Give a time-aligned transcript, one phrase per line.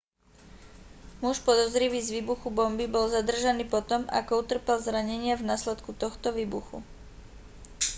[1.21, 6.77] muž podozrivý z výbuchu bomby bol zadržaný potom ako utrpel zranenia v následku tohto výbuchu